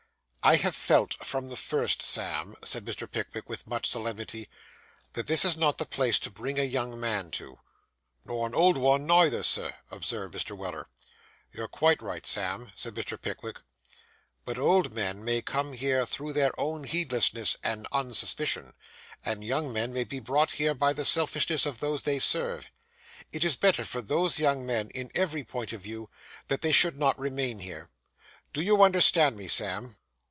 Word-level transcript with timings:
'I 0.43 0.55
have 0.55 0.75
felt 0.75 1.13
from 1.23 1.49
the 1.49 1.55
first, 1.55 2.01
Sam,' 2.01 2.55
said 2.63 2.83
Mr. 2.83 3.07
Pickwick, 3.09 3.47
with 3.47 3.67
much 3.67 3.85
solemnity, 3.87 4.49
'that 5.13 5.27
this 5.27 5.45
is 5.45 5.55
not 5.55 5.77
the 5.77 5.85
place 5.85 6.17
to 6.17 6.31
bring 6.31 6.57
a 6.57 6.63
young 6.63 6.99
man 6.99 7.29
to.' 7.29 7.59
'Nor 8.25 8.47
an 8.47 8.55
old 8.55 8.75
'un 8.75 9.05
neither, 9.05 9.43
Sir,' 9.43 9.75
observed 9.91 10.33
Mr. 10.33 10.57
Weller. 10.57 10.87
'You're 11.53 11.67
quite 11.67 12.01
right, 12.01 12.25
Sam,' 12.25 12.71
said 12.75 12.95
Mr. 12.95 13.21
Pickwick; 13.21 13.59
'but 14.43 14.57
old 14.57 14.95
men 14.95 15.23
may 15.23 15.43
come 15.43 15.73
here 15.73 16.07
through 16.07 16.33
their 16.33 16.59
own 16.59 16.85
heedlessness 16.85 17.57
and 17.63 17.87
unsuspicion, 17.91 18.73
and 19.23 19.43
young 19.43 19.71
men 19.71 19.93
may 19.93 20.05
be 20.05 20.19
brought 20.19 20.53
here 20.53 20.73
by 20.73 20.91
the 20.91 21.05
selfishness 21.05 21.67
of 21.67 21.77
those 21.79 22.01
they 22.01 22.17
serve. 22.17 22.71
It 23.31 23.43
is 23.45 23.55
better 23.55 23.85
for 23.85 24.01
those 24.01 24.39
young 24.39 24.65
men, 24.65 24.89
in 24.89 25.11
every 25.13 25.43
point 25.43 25.71
of 25.71 25.81
view, 25.81 26.09
that 26.47 26.61
they 26.61 26.71
should 26.71 26.97
not 26.97 27.19
remain 27.19 27.59
here. 27.59 27.91
Do 28.53 28.61
you 28.63 28.81
understand 28.81 29.37
me, 29.37 29.47
Sam? 29.47 29.97